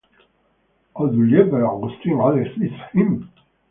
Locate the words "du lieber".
1.13-1.59